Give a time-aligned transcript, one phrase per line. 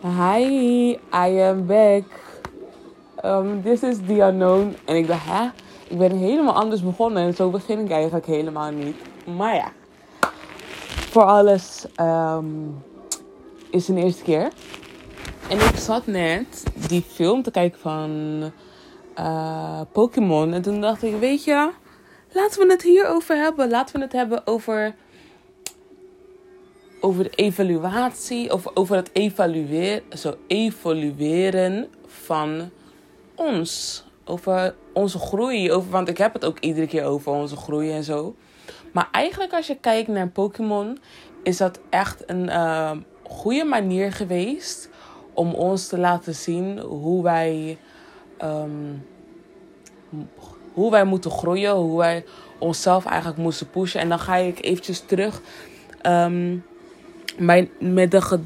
[0.00, 2.04] Hi, I am back.
[3.24, 4.76] Um, this is the unknown.
[4.84, 5.48] En ik dacht, hè?
[5.88, 7.22] Ik ben helemaal anders begonnen.
[7.22, 8.96] En zo begin ik eigenlijk helemaal niet.
[9.36, 9.72] Maar ja.
[11.10, 12.82] Voor alles um,
[13.70, 14.48] is een eerste keer.
[15.48, 18.40] En ik zat net die film te kijken van
[19.18, 20.52] uh, Pokémon.
[20.52, 21.70] En toen dacht ik, weet je,
[22.32, 23.70] laten we het hierover hebben.
[23.70, 24.94] Laten we het hebben over,
[27.00, 28.52] over de evaluatie.
[28.52, 32.70] Of over het evalueren, zo evolueren van
[33.34, 34.04] ons.
[34.24, 35.72] Over onze groei.
[35.72, 38.34] Over, want ik heb het ook iedere keer over onze groei en zo.
[38.92, 40.98] Maar eigenlijk als je kijkt naar Pokémon,
[41.42, 42.90] is dat echt een uh,
[43.22, 44.88] goede manier geweest
[45.32, 47.78] om ons te laten zien hoe wij,
[48.42, 49.06] um,
[50.72, 52.24] hoe wij moeten groeien, hoe wij
[52.58, 54.00] onszelf eigenlijk moesten pushen.
[54.00, 55.40] En dan ga ik eventjes terug
[56.06, 56.64] um,
[57.38, 58.40] bij, met de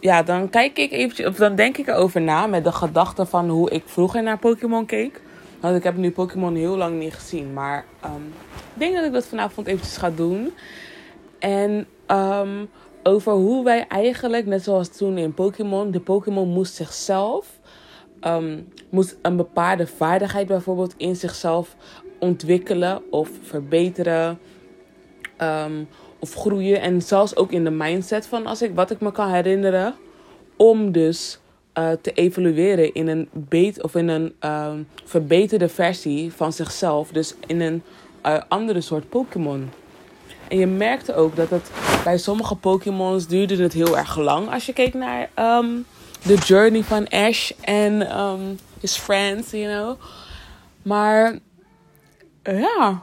[0.00, 3.48] ja, dan kijk ik eventjes, of dan denk ik erover na met de gedachte van
[3.48, 5.20] hoe ik vroeger naar Pokémon keek.
[5.60, 7.52] Want ik heb nu Pokémon heel lang niet gezien.
[7.52, 8.32] Maar um,
[8.74, 10.52] ik denk dat ik dat vanavond eventjes ga doen.
[11.38, 12.68] En um,
[13.02, 17.60] over hoe wij eigenlijk, net zoals toen in Pokémon, de Pokémon moest zichzelf,
[18.26, 21.76] um, moest een bepaalde vaardigheid bijvoorbeeld in zichzelf
[22.18, 24.38] ontwikkelen of verbeteren.
[26.22, 26.80] Of groeien.
[26.80, 29.94] En zelfs ook in de mindset van als ik, wat ik me kan herinneren.
[30.56, 31.38] Om dus
[31.78, 34.72] uh, te evolueren in een, beet, of in een uh,
[35.04, 37.08] verbeterde versie van zichzelf.
[37.08, 37.82] Dus in een
[38.26, 39.70] uh, andere soort Pokémon.
[40.48, 41.70] En je merkte ook dat het
[42.04, 44.52] bij sommige Pokémons duurde het heel erg lang.
[44.52, 45.84] Als je keek naar um,
[46.22, 50.00] de journey van Ash en um, his friends, you know.
[50.82, 51.38] Maar
[52.42, 53.02] ja.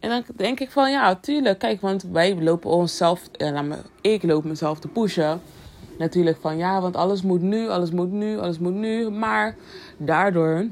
[0.00, 1.58] En dan denk ik van ja, tuurlijk.
[1.58, 3.22] Kijk, want wij lopen onszelf.
[3.38, 5.40] Nou, ik loop mezelf te pushen.
[5.98, 9.10] Natuurlijk van ja, want alles moet nu, alles moet nu, alles moet nu.
[9.10, 9.56] Maar
[9.96, 10.66] daardoor,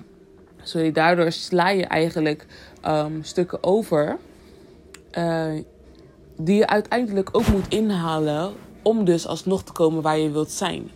[0.63, 2.47] sorry, daardoor sla je eigenlijk
[2.87, 4.19] um, stukken over.
[5.19, 5.53] Uh,
[6.37, 10.91] die je uiteindelijk ook moet inhalen om dus alsnog te komen waar je wilt zijn.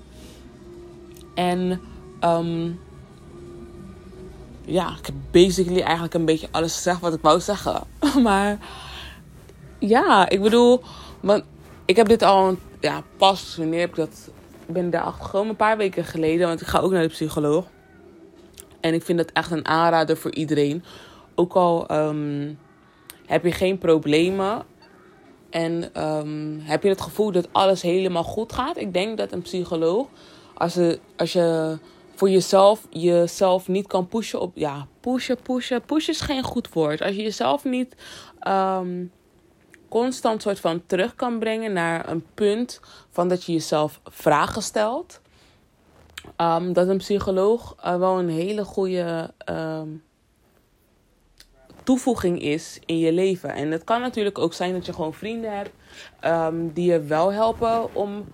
[1.34, 1.80] En
[2.24, 2.80] um,
[4.64, 7.82] ja, ik heb basically eigenlijk een beetje alles gezegd wat ik wou zeggen.
[8.22, 8.58] maar
[9.78, 10.82] ja, ik bedoel,
[11.20, 11.44] want
[11.84, 14.30] ik heb dit al ja, pas, wanneer ik dat?
[14.66, 17.64] Ben daar gewoon een paar weken geleden, want ik ga ook naar de psycholoog.
[18.80, 20.84] En ik vind dat echt een aanrader voor iedereen.
[21.34, 22.58] Ook al um,
[23.26, 24.62] heb je geen problemen
[25.50, 28.76] en um, heb je het gevoel dat alles helemaal goed gaat.
[28.76, 30.06] Ik denk dat een psycholoog,
[30.54, 31.78] als, je, als je
[32.20, 34.56] voor jezelf jezelf niet kan pushen op.
[34.56, 35.82] Ja, pushen, pushen.
[35.82, 37.02] Pushen is geen goed woord.
[37.02, 37.96] Als je jezelf niet
[38.48, 39.12] um,
[39.88, 45.20] constant soort van terug kan brengen naar een punt van dat je jezelf vragen stelt.
[46.36, 50.02] Um, dat een psycholoog uh, wel een hele goede um,
[51.82, 53.50] toevoeging is in je leven.
[53.50, 55.72] En het kan natuurlijk ook zijn dat je gewoon vrienden hebt
[56.74, 58.24] die je wel helpen om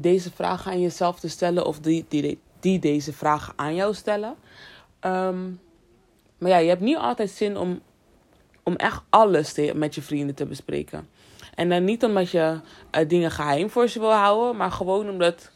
[0.00, 4.34] deze vragen aan jezelf te stellen of die, die, die deze vragen aan jou stellen.
[5.00, 5.60] Um,
[6.38, 7.80] maar ja, je hebt niet altijd zin om,
[8.62, 11.08] om echt alles te, met je vrienden te bespreken.
[11.54, 12.60] En dan niet omdat je
[12.92, 15.50] uh, dingen geheim voor ze wil houden, maar gewoon omdat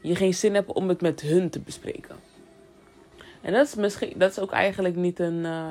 [0.00, 2.16] je geen zin hebt om het met hun te bespreken.
[3.40, 5.70] En dat is, misschien, dat is ook eigenlijk niet, een, uh,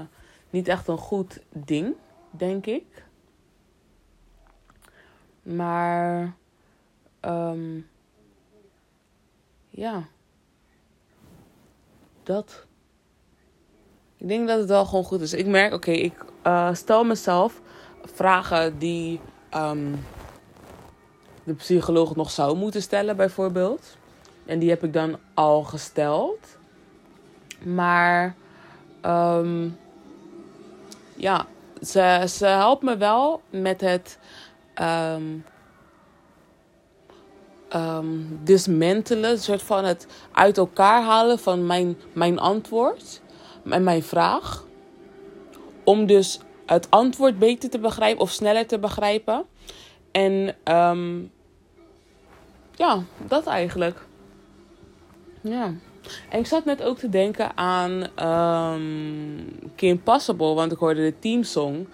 [0.49, 1.95] niet echt een goed ding,
[2.29, 3.03] denk ik.
[5.41, 6.35] Maar
[7.21, 7.87] um,
[9.69, 10.07] ja,
[12.25, 12.65] dat.
[14.17, 15.33] Ik denk dat het wel gewoon goed is.
[15.33, 17.61] Ik merk, oké, ik uh, stel mezelf
[18.03, 19.19] vragen die
[19.55, 20.05] um,
[21.43, 23.97] de psycholoog nog zou moeten stellen, bijvoorbeeld.
[24.45, 26.57] En die heb ik dan al gesteld.
[27.63, 28.35] Maar
[29.05, 29.77] um,
[31.15, 31.45] ja,
[31.81, 34.19] ze, ze helpt me wel met het
[34.81, 35.45] um,
[37.75, 43.21] um, dismantelen, een soort van het uit elkaar halen van mijn, mijn antwoord
[43.69, 44.65] en mijn vraag.
[45.83, 49.45] Om dus het antwoord beter te begrijpen of sneller te begrijpen.
[50.11, 51.31] En um,
[52.75, 54.05] ja, dat eigenlijk.
[55.41, 55.73] Ja.
[56.29, 58.07] En ik zat net ook te denken aan
[58.73, 61.87] um, Kim Possible, want ik hoorde de teamsong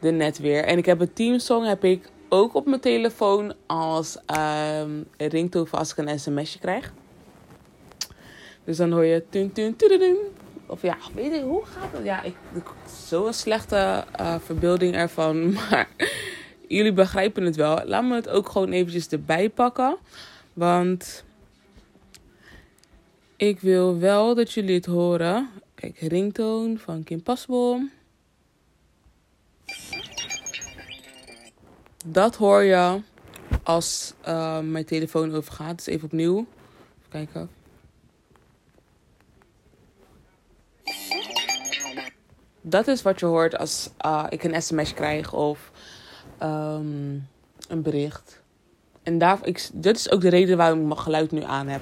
[0.00, 0.64] er net weer.
[0.64, 4.18] En ik heb een teamsong heb ik ook op mijn telefoon als
[4.80, 5.06] um,
[5.70, 6.92] als ik een sms'je krijg.
[8.64, 10.16] Dus dan hoor je tun tun tun
[10.66, 12.04] Of ja, weet je, hoe gaat het?
[12.04, 12.64] Ja, ik, ik
[13.06, 15.52] zo'n slechte uh, verbeelding ervan.
[15.70, 15.88] Maar
[16.68, 17.80] jullie begrijpen het wel.
[17.84, 19.96] Laat me het ook gewoon eventjes erbij pakken.
[20.52, 21.24] Want
[23.36, 25.48] Ik wil wel dat jullie het horen.
[25.74, 27.88] Kijk, ringtoon van Kim Possible.
[32.08, 33.00] Dat hoor je
[33.62, 35.76] als uh, mijn telefoon overgaat.
[35.76, 36.46] Dus even opnieuw.
[36.98, 37.50] Even kijken.
[42.60, 45.70] Dat is wat je hoort als uh, ik een sms krijg of
[46.42, 47.28] um,
[47.68, 48.42] een bericht.
[49.02, 51.80] En daar, ik, dat is ook de reden waarom ik mijn geluid nu aan heb.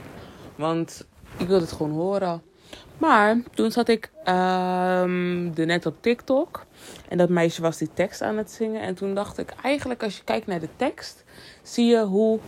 [0.57, 1.07] Want
[1.37, 2.43] ik wil het gewoon horen.
[2.99, 6.65] Maar toen zat ik um, er net op TikTok.
[7.09, 8.83] En dat meisje was die tekst aan het zingen.
[8.83, 11.25] En toen dacht ik, eigenlijk als je kijkt naar de tekst,
[11.63, 12.39] zie je hoe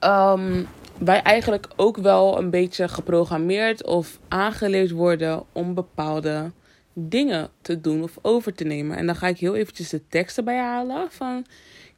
[0.00, 0.68] um,
[0.98, 6.50] wij eigenlijk ook wel een beetje geprogrammeerd of aangeleerd worden om bepaalde
[6.92, 8.96] dingen te doen of over te nemen.
[8.96, 11.46] En dan ga ik heel eventjes de teksten bij halen van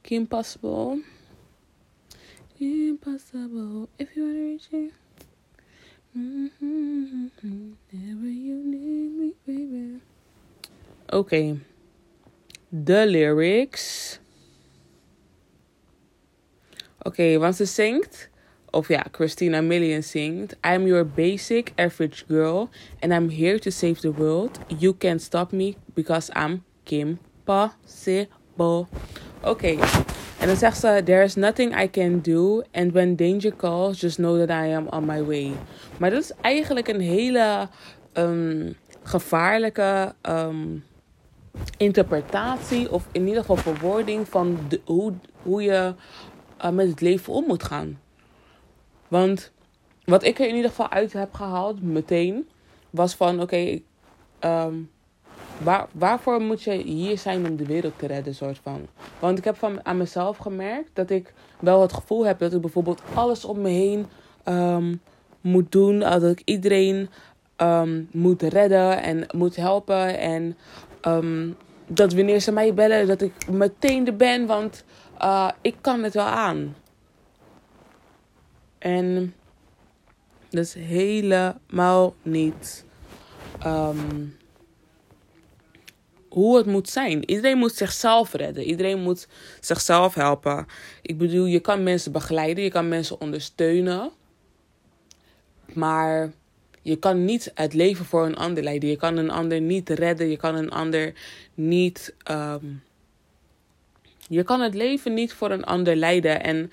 [0.01, 1.03] Kim Possible.
[2.59, 5.06] Impossible if you wanna reach it.
[6.17, 7.27] Mm-hmm.
[11.07, 11.61] Okay.
[12.69, 14.19] De lyrics.
[16.99, 18.29] Oké, okay, want ze zingt.
[18.71, 20.57] Of ja, Christina Million zingt.
[20.65, 22.69] I'm your basic average girl.
[23.01, 24.59] And I'm here to save the world.
[24.79, 28.89] You can't stop me because I'm Kim Possible.
[29.43, 29.77] Oké.
[29.77, 29.79] Okay.
[30.47, 32.63] Dan zegt ze: There is nothing I can do.
[32.73, 35.53] And when danger calls, just know that I am on my way.
[35.99, 37.69] Maar dat is eigenlijk een hele
[38.13, 40.85] um, gevaarlijke um,
[41.77, 42.93] interpretatie.
[42.93, 45.13] Of in ieder geval verwoording van hoe,
[45.43, 45.95] hoe je
[46.65, 48.01] uh, met het leven om moet gaan.
[49.09, 49.53] Want
[50.05, 52.49] wat ik er in ieder geval uit heb gehaald, meteen,
[52.91, 53.81] was van: Oké,
[54.41, 54.91] um,
[55.59, 58.87] Waar, waarvoor moet je hier zijn om de wereld te redden, soort van?
[59.19, 62.61] Want ik heb van, aan mezelf gemerkt dat ik wel het gevoel heb dat ik
[62.61, 64.07] bijvoorbeeld alles om me heen
[64.45, 65.01] um,
[65.41, 65.99] moet doen.
[65.99, 67.09] Dat ik iedereen
[67.57, 70.19] um, moet redden en moet helpen.
[70.19, 70.57] En
[71.07, 71.57] um,
[71.87, 74.85] dat wanneer ze mij bellen, dat ik meteen er ben, want
[75.23, 76.77] uh, ik kan het wel aan.
[78.79, 79.35] En
[80.51, 82.85] dat is helemaal niet.
[83.67, 84.37] Um,
[86.37, 87.31] hoe het moet zijn.
[87.31, 88.65] Iedereen moet zichzelf redden.
[88.65, 89.29] Iedereen moet
[89.61, 90.67] zichzelf helpen.
[91.03, 94.11] Ik bedoel, je kan mensen begeleiden, je kan mensen ondersteunen.
[95.73, 96.33] Maar
[96.83, 98.89] je kan niet het leven voor een ander leiden.
[98.89, 100.29] Je kan een ander niet redden.
[100.29, 101.13] Je kan een ander
[101.55, 102.15] niet.
[102.31, 102.83] Um,
[104.29, 106.43] je kan het leven niet voor een ander leiden.
[106.43, 106.71] En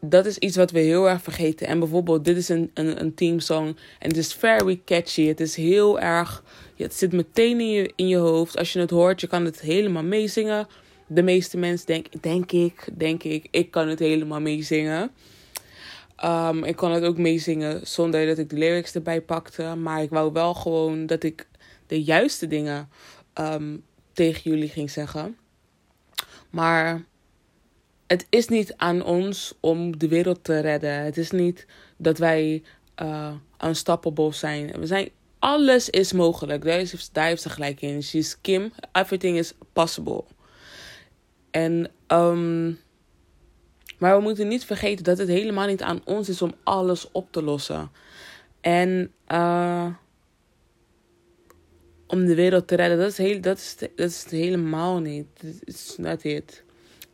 [0.00, 1.66] dat is iets wat we heel erg vergeten.
[1.66, 3.76] En bijvoorbeeld, dit is een, een, een teamsong.
[3.98, 5.26] En het is very catchy.
[5.26, 6.44] Het is heel erg.
[6.76, 8.56] Het zit meteen in je, in je hoofd.
[8.56, 10.66] Als je het hoort, je kan het helemaal meezingen.
[11.06, 15.10] De meeste mensen denken, denk ik, denk ik, ik kan het helemaal meezingen.
[16.24, 19.74] Um, ik kon het ook meezingen zonder dat ik de lyrics erbij pakte.
[19.74, 21.46] Maar ik wou wel gewoon dat ik
[21.86, 22.88] de juiste dingen
[23.40, 23.82] um,
[24.12, 25.36] tegen jullie ging zeggen.
[26.50, 27.04] Maar
[28.10, 31.02] het is niet aan ons om de wereld te redden.
[31.04, 31.66] Het is niet
[31.96, 32.62] dat wij
[33.02, 33.32] uh,
[33.64, 34.80] unstoppable zijn.
[34.80, 35.08] We zijn.
[35.38, 36.64] Alles is mogelijk.
[37.12, 38.02] Daar, heeft ze gelijk in.
[38.02, 38.72] She's Kim.
[38.92, 40.24] Everything is possible.
[41.50, 42.78] En, um,
[43.98, 47.32] maar we moeten niet vergeten dat het helemaal niet aan ons is om alles op
[47.32, 47.90] te lossen.
[48.60, 49.86] En uh,
[52.06, 55.26] om de wereld te redden, dat is, heel, dat is, dat is helemaal niet.
[55.64, 56.64] It's not it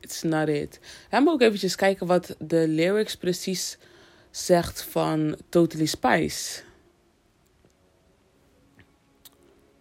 [0.07, 0.81] it's not it.
[1.11, 3.79] Me ook eventjes kijken wat de lyrics precies
[4.31, 6.63] zegt van Totally Spice.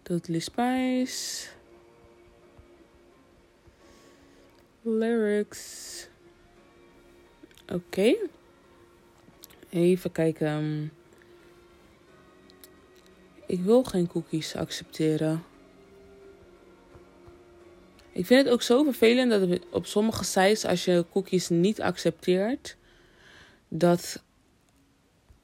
[0.02, 1.46] Totally Spice.
[4.82, 6.08] Lyrics.
[7.72, 8.16] Oké.
[9.68, 10.92] Even kijken.
[13.46, 15.44] Ik wil geen cookies accepteren.
[18.16, 22.76] Ik vind het ook zo vervelend dat op sommige sites, als je cookies niet accepteert,
[23.68, 24.22] dat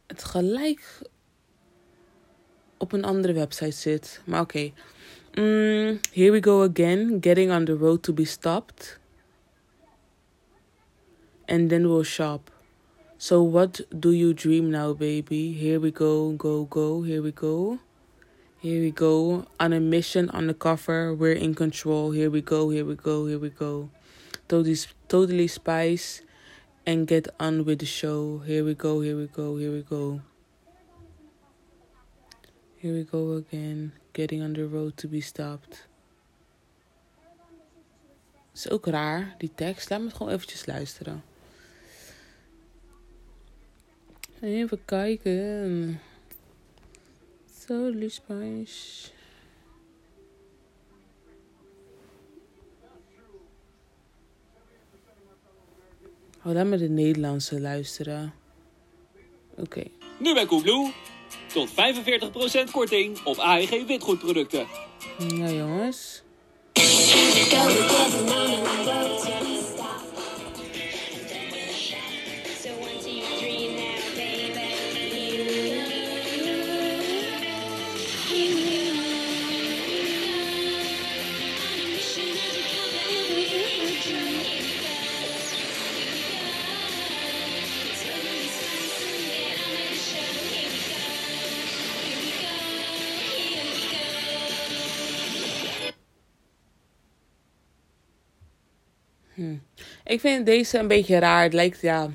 [0.06, 1.00] het gelijk
[2.76, 4.20] op een andere website zit.
[4.24, 4.72] Maar oké.
[5.34, 7.18] Mm, here we go again.
[7.20, 8.98] Getting on the road to be stopped.
[11.46, 12.50] And then we'll shop.
[13.16, 15.52] So what do you dream now, baby?
[15.58, 17.02] Here we go, go, go.
[17.02, 17.78] Here we go.
[18.62, 19.46] Here we go.
[19.58, 21.12] On a mission on the cover.
[21.12, 22.12] We're in control.
[22.12, 22.70] Here we go.
[22.70, 23.26] Here we go.
[23.26, 23.90] Here we go.
[24.46, 24.76] Totally,
[25.08, 26.22] totally spice
[26.86, 28.38] and get on with the show.
[28.46, 29.00] Here we go.
[29.00, 29.56] Here we go.
[29.56, 30.20] Here we go.
[32.76, 33.94] Here we go again.
[34.12, 35.88] Getting on the road to be stopped.
[38.54, 39.90] Is ook raar, die tekst.
[39.90, 41.22] Laat me het gewoon eventjes luisteren.
[44.40, 46.00] Even kijken.
[47.66, 49.10] Totally Spice.
[56.44, 58.34] Oh, laat me de Nederlandse luisteren.
[59.56, 59.82] Oké.
[60.18, 60.92] Nu bij Koebloe.
[61.52, 64.66] Tot 45% korting op AEG witgoedproducten.
[65.28, 66.22] Ja, jongens.
[100.12, 101.42] Ik vind deze een beetje raar.
[101.42, 102.10] Het lijkt, ja...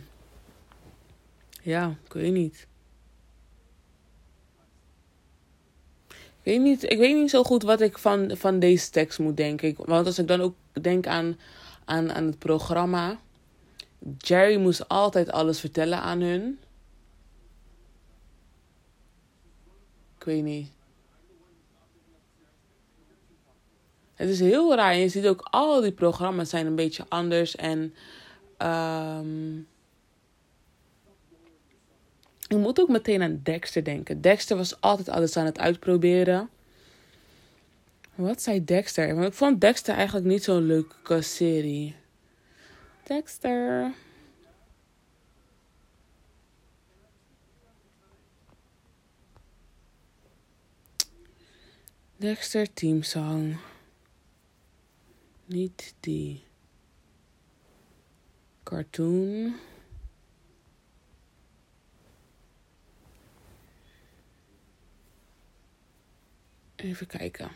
[1.62, 2.68] Ja, ik weet niet.
[6.08, 9.38] Ik weet niet, ik weet niet zo goed wat ik van, van deze tekst moet
[9.38, 9.75] denken.
[9.77, 11.39] Want als ik dan ook denk aan,
[11.86, 13.20] aan, aan het programma...
[14.18, 16.60] Jerry moest altijd alles vertellen aan hun.
[20.18, 20.70] Ik weet niet.
[24.17, 24.95] Het is heel raar.
[24.95, 27.55] Je ziet ook al die programma's zijn een beetje anders.
[27.55, 27.93] En
[28.57, 29.57] ehm
[32.47, 34.21] ik moet ook meteen aan Dexter denken.
[34.21, 36.50] Dexter was altijd alles aan het uitproberen.
[38.15, 39.15] Wat zei Dexter?
[39.15, 41.95] Want ik vond Dexter eigenlijk niet zo'n leuke serie.
[43.03, 43.91] Dexter.
[52.15, 53.57] Dexter teamsong.
[55.48, 56.44] Niet die.
[58.63, 59.56] Cartoon.
[66.75, 67.50] Even kijken.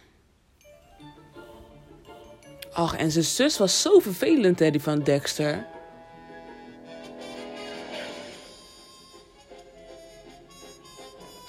[2.71, 5.67] Ach, en zijn zus was zo vervelend, hè, die van Dexter.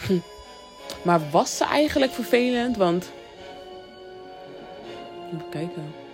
[0.06, 0.18] Hm.
[1.04, 2.76] Maar was ze eigenlijk vervelend?
[2.76, 3.12] Want.
[5.26, 6.10] Even kijken.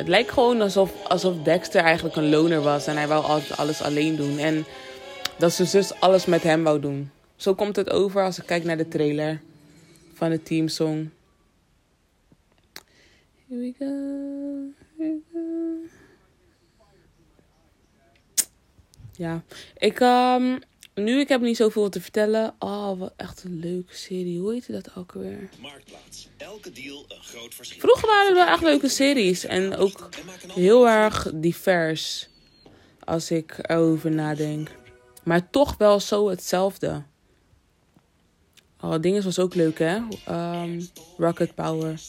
[0.00, 3.82] Het lijkt gewoon alsof, alsof Dexter eigenlijk een loner was en hij wou altijd alles
[3.82, 4.38] alleen doen.
[4.38, 4.64] En
[5.38, 7.10] dat zijn zus alles met hem wou doen.
[7.36, 9.40] Zo komt het over als ik kijk naar de trailer
[10.14, 11.10] van de teamsong.
[13.48, 13.86] Here we go.
[14.96, 15.88] Here we go.
[19.12, 19.42] Ja,
[19.76, 20.58] ik, ehm,
[21.04, 22.54] nu ik heb niet zoveel te vertellen.
[22.58, 24.38] Oh, wat echt een leuke serie.
[24.38, 25.48] Hoe heette dat ook weer?
[25.60, 26.28] Marktplaats.
[26.36, 27.80] Elke deal een groot verschil.
[27.80, 29.44] Vroeger waren er wel echt leuke series.
[29.44, 30.08] En ook
[30.54, 32.28] heel erg divers.
[33.04, 34.70] Als ik erover nadenk.
[35.24, 37.02] Maar toch wel zo hetzelfde.
[38.80, 39.98] Oh, Dinges was ook leuk, hè?
[40.26, 40.80] Ehm,
[41.16, 42.00] Rocket Power.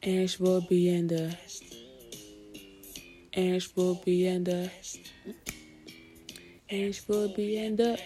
[0.00, 1.28] Ash Bobby en de...
[3.30, 4.68] Ash Bobby en de...
[7.06, 7.98] Bobby en de...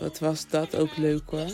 [0.00, 1.50] Wat was dat ook leuk, hoor.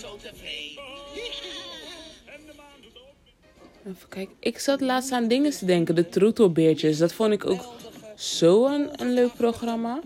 [3.86, 4.34] Even kijken.
[4.38, 5.94] Ik zat laatst aan dingen te denken.
[5.94, 6.98] De Troetelbeertjes.
[6.98, 7.74] Dat vond ik ook
[8.16, 10.00] zo een, een leuk programma.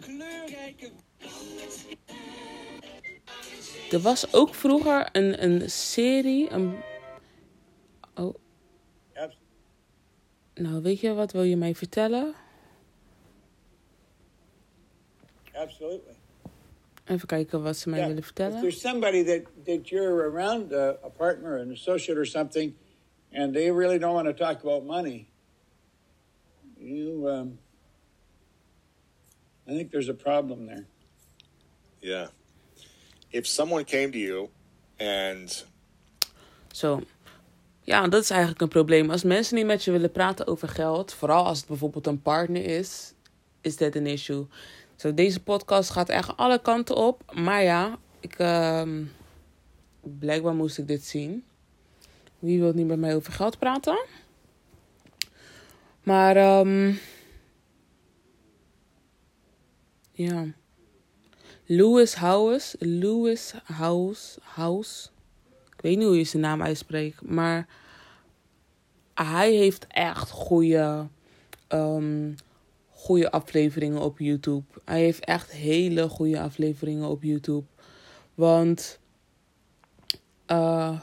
[3.91, 6.51] Er was ook vroeger een, een serie.
[6.51, 6.77] Een...
[8.15, 8.35] Oh.
[10.55, 12.35] Nou, weet je wat wil je mij vertellen?
[15.63, 16.15] Absolutely.
[17.05, 18.09] Even kijken wat ze mij Yeah.
[18.09, 18.61] willen If vertellen.
[18.61, 22.75] there's somebody that, that you're around, uh, a partner, an associate or something,
[23.33, 25.27] and they really don't want to talk about money,
[26.79, 27.59] you, um,
[29.69, 30.85] I think there's a problem there.
[31.99, 32.29] Yeah.
[33.31, 34.49] If someone came to you
[34.99, 35.67] and
[36.73, 37.01] Zo.
[37.81, 39.11] Ja, dat is eigenlijk een probleem.
[39.11, 42.65] Als mensen niet met je willen praten over geld, vooral als het bijvoorbeeld een partner
[42.65, 43.13] is,
[43.61, 44.47] is dat een issue.
[44.97, 47.33] Zo, deze podcast gaat echt alle kanten op.
[47.35, 49.05] Maar ja, ik, ehm,
[50.01, 51.45] blijkbaar moest ik dit zien.
[52.39, 54.05] Wie wil niet met mij over geld praten?
[56.03, 56.95] Maar, ehm,
[60.13, 60.47] ja.
[61.67, 65.09] Louis House, Louis House, House.
[65.77, 67.67] Ik weet niet hoe je zijn naam uitspreekt, maar
[69.15, 71.07] hij heeft echt goede,
[71.69, 72.33] ehm,
[73.07, 74.65] goede afleveringen op YouTube.
[74.85, 77.67] Hij heeft echt hele goede afleveringen op YouTube.
[78.35, 78.99] Want,
[80.47, 81.01] eh,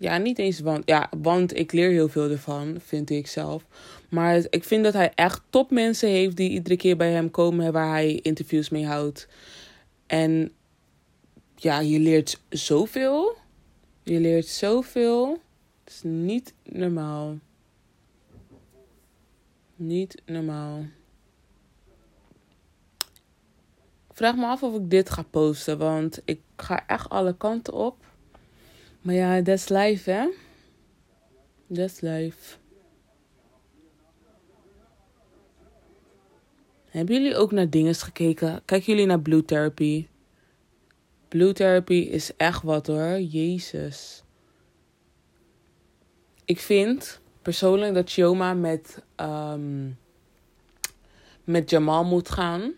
[0.00, 0.82] Ja, niet eens want.
[0.86, 3.66] Ja, want ik leer heel veel ervan, vind ik zelf.
[4.08, 7.90] Maar ik vind dat hij echt topmensen heeft die iedere keer bij hem komen waar
[7.90, 9.28] hij interviews mee houdt.
[10.06, 10.52] En
[11.56, 13.36] ja, je leert zoveel.
[14.02, 15.38] Je leert zoveel.
[15.84, 17.38] Het is niet normaal.
[19.78, 20.84] Niet normaal.
[24.10, 28.04] Vraag me af of ik dit ga posten, want ik ga echt alle kanten op.
[29.00, 30.28] Maar ja, that's life, hè?
[31.72, 32.56] That's life.
[36.88, 38.62] Hebben jullie ook naar dingen gekeken?
[38.64, 40.06] Kijken jullie naar Blue Therapy?
[41.28, 43.20] Blue Therapy is echt wat hoor.
[43.20, 44.22] Jezus.
[46.44, 49.90] Ik vind persoonlijk dat Chioma met, ehm,
[51.44, 52.72] met Jamal moet gaan.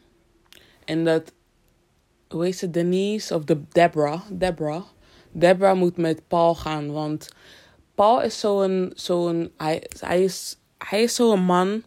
[0.84, 1.32] En dat,
[2.28, 4.84] hoe heet ze, Denise of de Deborah, Deborah.
[5.32, 7.28] Deborah moet met Paul gaan, want
[7.94, 11.82] Paul is zo'n, zo'n, hij, hij is, hij is zo'n man.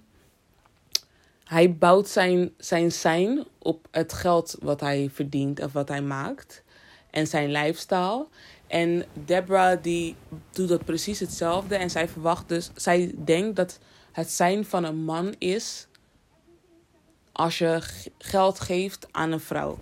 [1.44, 6.64] Hij bouwt zijn, zijn zijn op het geld wat hij verdient of wat hij maakt.
[7.14, 8.28] En zijn lifestyle.
[8.68, 10.16] En Deborah die
[10.52, 11.76] doet dat precies hetzelfde.
[11.76, 13.80] En zij verwacht dus, zij denkt dat
[14.12, 15.88] het zijn van een man is
[17.32, 17.82] als je
[18.18, 19.78] geld geeft aan een vrouw.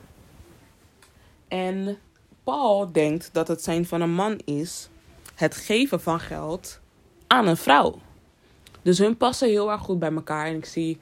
[1.48, 1.98] En
[2.44, 4.90] Paul denkt dat het zijn van een man is
[5.36, 6.80] het geven van geld
[7.28, 8.00] aan een vrouw.
[8.82, 10.46] Dus hun passen heel erg goed bij elkaar.
[10.46, 11.00] En ik zie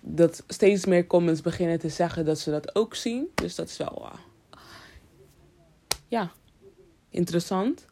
[0.00, 3.28] dat steeds meer comments beginnen te zeggen dat ze dat ook zien.
[3.34, 4.18] Dus dat is wel, eh,
[6.10, 6.30] ja,
[7.10, 7.86] interessant.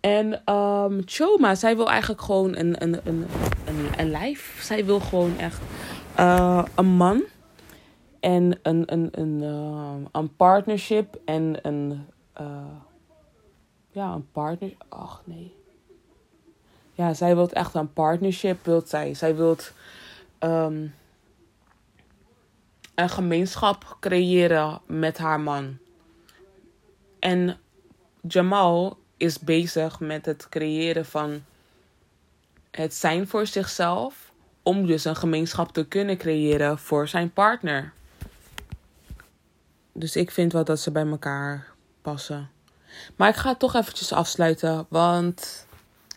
[0.00, 3.26] En ehm Choma, zij wil eigenlijk gewoon een, een, een,
[3.66, 4.58] een, een lijf.
[4.62, 5.60] Zij wil gewoon echt
[6.14, 7.22] eh, een man.
[8.20, 12.06] En een, een, een, eh, een partnership en een...
[12.32, 12.46] eh,
[13.90, 14.72] ja, een partner...
[14.88, 15.54] Ach, nee.
[16.92, 19.14] Ja, zij wil echt een partnership, wilt zij.
[19.14, 19.56] Zij wil
[20.38, 20.86] ehm,
[22.94, 25.78] een gemeenschap creëren met haar man.
[27.24, 27.58] En
[28.20, 31.42] Jamal is bezig met het creëren van
[32.70, 34.32] het zijn voor zichzelf.
[34.62, 37.92] Om dus een gemeenschap te kunnen creëren voor zijn partner.
[39.92, 41.66] Dus ik vind wel dat ze bij elkaar
[42.02, 42.50] passen.
[43.16, 44.86] Maar ik ga het toch eventjes afsluiten.
[44.88, 45.66] Want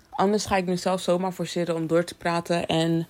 [0.10, 2.66] anders ga ik mezelf zomaar forceren om door te praten.
[2.66, 3.08] En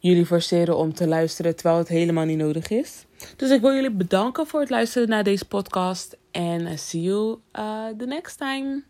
[0.00, 3.04] jullie forceren om te luisteren terwijl het helemaal niet nodig is.
[3.36, 6.16] Dus ik wil jullie bedanken voor het luisteren naar deze podcast.
[6.30, 8.82] En see you uh, the next time.